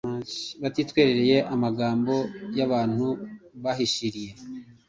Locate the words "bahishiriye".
3.63-4.31